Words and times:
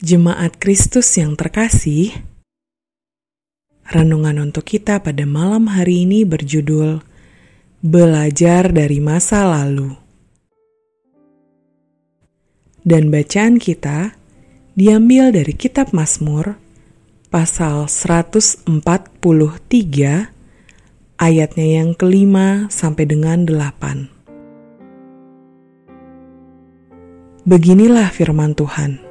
Jemaat 0.00 0.56
Kristus 0.56 1.12
yang 1.20 1.36
terkasih, 1.36 2.24
renungan 3.84 4.48
untuk 4.48 4.64
kita 4.64 4.96
pada 5.04 5.28
malam 5.28 5.68
hari 5.68 6.08
ini 6.08 6.24
berjudul 6.24 7.04
Belajar 7.84 8.72
dari 8.72 8.96
Masa 8.96 9.44
Lalu. 9.44 9.92
Dan 12.80 13.12
bacaan 13.12 13.60
kita 13.60 14.16
diambil 14.72 15.36
dari 15.36 15.52
kitab 15.52 15.92
Mazmur 15.92 16.56
pasal 17.28 17.84
143 17.84 18.72
ayatnya 21.20 21.66
yang 21.76 21.92
kelima 21.92 22.72
sampai 22.72 23.04
dengan 23.04 23.44
delapan. 23.44 24.08
Beginilah 27.44 28.08
firman 28.08 28.56
Tuhan. 28.56 29.09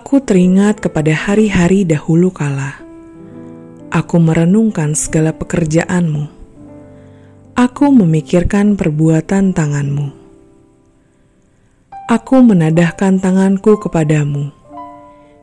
Aku 0.00 0.16
teringat 0.16 0.80
kepada 0.80 1.12
hari-hari 1.12 1.84
dahulu 1.84 2.32
kala. 2.32 2.80
Aku 3.92 4.16
merenungkan 4.16 4.96
segala 4.96 5.28
pekerjaanmu. 5.36 6.24
Aku 7.52 7.92
memikirkan 7.92 8.80
perbuatan 8.80 9.52
tanganmu. 9.52 10.08
Aku 12.08 12.40
menadahkan 12.40 13.20
tanganku 13.20 13.76
kepadamu. 13.76 14.48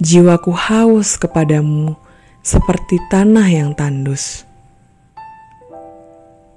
Jiwaku 0.00 0.56
haus 0.56 1.20
kepadamu 1.20 1.92
seperti 2.40 3.04
tanah 3.12 3.52
yang 3.52 3.76
tandus. 3.76 4.48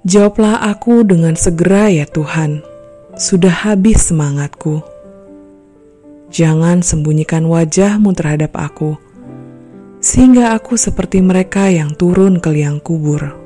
Jawablah 0.08 0.64
aku 0.64 1.04
dengan 1.04 1.36
segera 1.36 1.92
ya 1.92 2.08
Tuhan, 2.08 2.64
sudah 3.20 3.68
habis 3.68 4.08
semangatku 4.08 4.91
Jangan 6.32 6.80
sembunyikan 6.80 7.44
wajahmu 7.44 8.16
terhadap 8.16 8.56
aku, 8.56 8.96
sehingga 10.00 10.56
aku 10.56 10.80
seperti 10.80 11.20
mereka 11.20 11.68
yang 11.68 11.92
turun 11.92 12.40
ke 12.40 12.48
liang 12.48 12.80
kubur. 12.80 13.36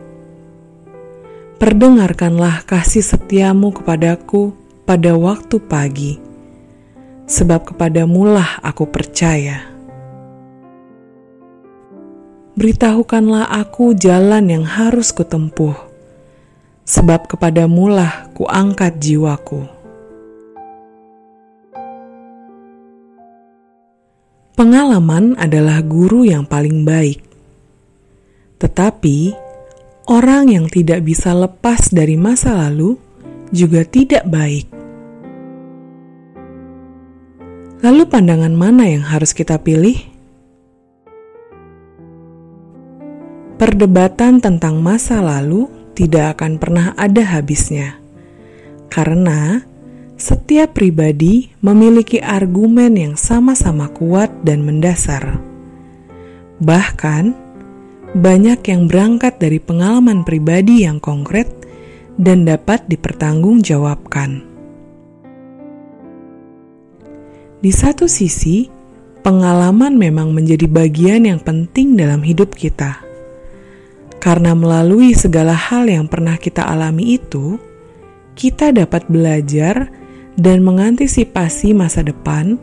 Perdengarkanlah 1.58 2.62
kasih 2.62 3.02
setiamu 3.02 3.74
kepadaku 3.74 4.54
pada 4.86 5.18
waktu 5.18 5.58
pagi, 5.58 6.22
sebab 7.26 7.74
kepadamulah 7.74 8.62
aku 8.62 8.86
percaya. 8.86 9.66
Beritahukanlah 12.54 13.50
aku 13.50 13.98
jalan 13.98 14.46
yang 14.46 14.62
harus 14.62 15.10
kutempuh, 15.10 15.74
sebab 16.86 17.26
kepadamulah 17.26 18.30
kuangkat 18.30 18.94
jiwaku. 19.02 19.75
Pengalaman 24.56 25.36
adalah 25.36 25.84
guru 25.84 26.24
yang 26.24 26.48
paling 26.48 26.88
baik, 26.88 27.20
tetapi 28.56 29.36
orang 30.08 30.48
yang 30.48 30.64
tidak 30.72 31.04
bisa 31.04 31.36
lepas 31.36 31.92
dari 31.92 32.16
masa 32.16 32.56
lalu 32.56 32.96
juga 33.52 33.84
tidak 33.84 34.24
baik. 34.24 34.64
Lalu, 37.84 38.08
pandangan 38.08 38.56
mana 38.56 38.88
yang 38.88 39.04
harus 39.04 39.36
kita 39.36 39.60
pilih? 39.60 40.00
Perdebatan 43.60 44.40
tentang 44.40 44.80
masa 44.80 45.20
lalu 45.20 45.68
tidak 45.92 46.40
akan 46.40 46.56
pernah 46.56 46.96
ada 46.96 47.20
habisnya, 47.20 48.00
karena 48.88 49.65
setiap 50.16 50.72
pribadi 50.72 51.52
memiliki 51.60 52.16
argumen 52.24 52.96
yang 52.96 53.14
sama-sama 53.20 53.92
kuat 53.92 54.32
dan 54.40 54.64
mendasar. 54.64 55.36
Bahkan, 56.56 57.24
banyak 58.16 58.60
yang 58.64 58.88
berangkat 58.88 59.36
dari 59.36 59.60
pengalaman 59.60 60.24
pribadi 60.24 60.88
yang 60.88 60.96
konkret 61.04 61.52
dan 62.16 62.48
dapat 62.48 62.88
dipertanggungjawabkan. 62.88 64.40
Di 67.60 67.72
satu 67.72 68.08
sisi, 68.08 68.72
pengalaman 69.20 70.00
memang 70.00 70.32
menjadi 70.32 70.64
bagian 70.64 71.28
yang 71.28 71.40
penting 71.44 71.92
dalam 71.92 72.24
hidup 72.24 72.56
kita, 72.56 73.04
karena 74.16 74.56
melalui 74.56 75.12
segala 75.12 75.52
hal 75.52 75.84
yang 75.84 76.08
pernah 76.08 76.40
kita 76.40 76.64
alami 76.64 77.20
itu, 77.20 77.60
kita 78.32 78.72
dapat 78.72 79.04
belajar 79.12 79.92
dan 80.36 80.60
mengantisipasi 80.62 81.72
masa 81.72 82.04
depan 82.04 82.60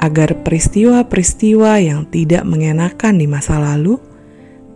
agar 0.00 0.32
peristiwa-peristiwa 0.40 1.76
yang 1.82 2.08
tidak 2.08 2.46
mengenakan 2.48 3.20
di 3.20 3.26
masa 3.28 3.60
lalu 3.60 4.00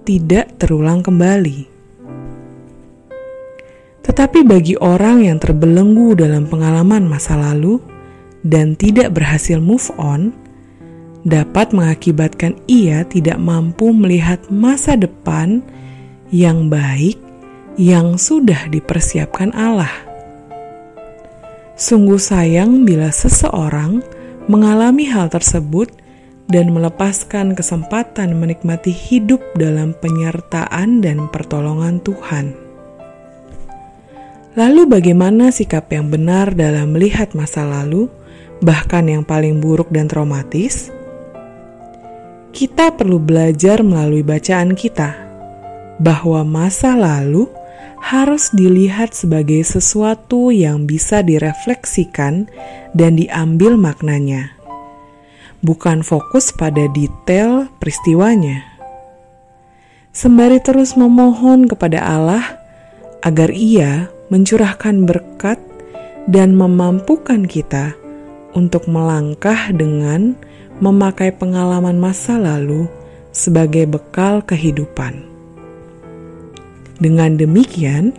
tidak 0.04 0.52
terulang 0.60 1.00
kembali. 1.00 1.72
Tetapi 4.04 4.44
bagi 4.44 4.76
orang 4.76 5.24
yang 5.24 5.40
terbelenggu 5.40 6.12
dalam 6.12 6.44
pengalaman 6.44 7.08
masa 7.08 7.40
lalu 7.40 7.80
dan 8.44 8.76
tidak 8.76 9.16
berhasil 9.16 9.56
move 9.56 9.88
on, 9.96 10.36
dapat 11.24 11.72
mengakibatkan 11.72 12.60
ia 12.68 13.08
tidak 13.08 13.40
mampu 13.40 13.96
melihat 13.96 14.44
masa 14.52 14.92
depan 14.92 15.64
yang 16.28 16.68
baik 16.68 17.16
yang 17.80 18.20
sudah 18.20 18.68
dipersiapkan 18.68 19.56
Allah. 19.56 20.13
Sungguh 21.74 22.22
sayang 22.22 22.86
bila 22.86 23.10
seseorang 23.10 23.98
mengalami 24.46 25.10
hal 25.10 25.26
tersebut 25.26 25.90
dan 26.46 26.70
melepaskan 26.70 27.58
kesempatan 27.58 28.38
menikmati 28.38 28.94
hidup 28.94 29.42
dalam 29.58 29.90
penyertaan 29.98 31.02
dan 31.02 31.26
pertolongan 31.34 31.98
Tuhan. 31.98 32.54
Lalu, 34.54 34.86
bagaimana 34.86 35.50
sikap 35.50 35.90
yang 35.90 36.14
benar 36.14 36.54
dalam 36.54 36.94
melihat 36.94 37.34
masa 37.34 37.66
lalu, 37.66 38.06
bahkan 38.62 39.02
yang 39.10 39.26
paling 39.26 39.58
buruk 39.58 39.90
dan 39.90 40.06
traumatis? 40.06 40.94
Kita 42.54 42.94
perlu 42.94 43.18
belajar 43.18 43.82
melalui 43.82 44.22
bacaan 44.22 44.78
kita 44.78 45.10
bahwa 45.98 46.46
masa 46.46 46.94
lalu 46.94 47.50
harus 48.04 48.52
dilihat 48.52 49.16
sebagai 49.16 49.64
sesuatu 49.64 50.52
yang 50.52 50.84
bisa 50.84 51.24
direfleksikan 51.24 52.46
dan 52.92 53.16
diambil 53.16 53.80
maknanya, 53.80 54.52
bukan 55.64 56.04
fokus 56.04 56.52
pada 56.52 56.84
detail 56.92 57.72
peristiwanya. 57.80 58.62
Sembari 60.14 60.62
terus 60.62 60.94
memohon 60.94 61.66
kepada 61.66 61.98
Allah 62.04 62.44
agar 63.26 63.50
Ia 63.50 64.06
mencurahkan 64.30 65.08
berkat 65.08 65.58
dan 66.30 66.54
memampukan 66.54 67.44
kita 67.48 67.96
untuk 68.54 68.86
melangkah 68.86 69.74
dengan 69.74 70.38
memakai 70.78 71.34
pengalaman 71.34 71.98
masa 71.98 72.38
lalu 72.38 72.86
sebagai 73.34 73.90
bekal 73.90 74.38
kehidupan. 74.46 75.33
Dengan 77.04 77.36
demikian, 77.36 78.16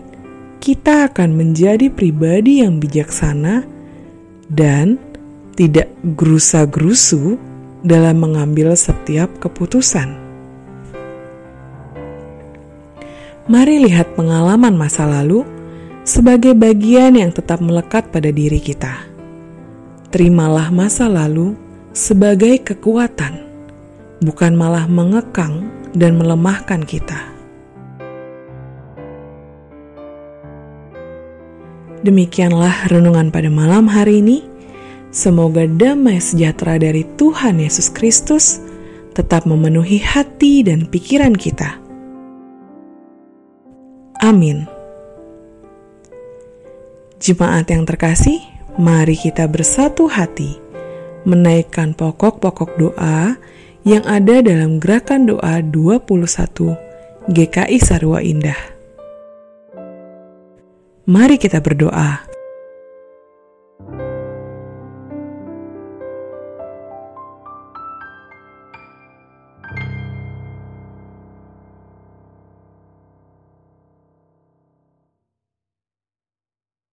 kita 0.61 1.09
akan 1.09 1.33
menjadi 1.33 1.89
pribadi 1.89 2.61
yang 2.61 2.77
bijaksana 2.77 3.65
dan 4.45 5.01
tidak 5.57 5.89
gerusa-gerusu 6.13 7.41
dalam 7.81 8.21
mengambil 8.21 8.77
setiap 8.77 9.33
keputusan. 9.41 10.13
Mari 13.49 13.89
lihat 13.89 14.13
pengalaman 14.13 14.77
masa 14.77 15.09
lalu 15.09 15.41
sebagai 16.05 16.53
bagian 16.53 17.17
yang 17.17 17.33
tetap 17.33 17.65
melekat 17.65 18.13
pada 18.13 18.29
diri 18.29 18.61
kita. 18.61 19.01
Terimalah 20.13 20.69
masa 20.69 21.09
lalu 21.09 21.57
sebagai 21.89 22.61
kekuatan, 22.61 23.49
bukan 24.21 24.53
malah 24.53 24.85
mengekang 24.85 25.73
dan 25.97 26.21
melemahkan 26.21 26.85
kita. 26.85 27.34
Demikianlah 32.05 32.85
renungan 32.93 33.33
pada 33.33 33.49
malam 33.49 33.89
hari 33.89 34.21
ini. 34.21 34.45
Semoga 35.09 35.65
damai 35.65 36.21
sejahtera 36.21 36.77
dari 36.77 37.01
Tuhan 37.17 37.57
Yesus 37.57 37.89
Kristus 37.89 38.61
tetap 39.17 39.49
memenuhi 39.49 39.97
hati 40.05 40.61
dan 40.61 40.85
pikiran 40.85 41.33
kita. 41.33 41.81
Amin. 44.21 44.69
Jemaat 47.17 47.73
yang 47.73 47.89
terkasih, 47.89 48.37
mari 48.77 49.17
kita 49.17 49.49
bersatu 49.49 50.05
hati 50.05 50.61
menaikkan 51.25 51.97
pokok-pokok 51.97 52.77
doa 52.77 53.33
yang 53.81 54.05
ada 54.05 54.45
dalam 54.45 54.77
gerakan 54.77 55.25
doa 55.25 55.57
21 55.57 56.21
GKI 57.33 57.77
Sarwa 57.81 58.21
Indah. 58.21 58.74
Mari 61.05 61.37
kita 61.37 61.61
berdoa. 61.61 62.34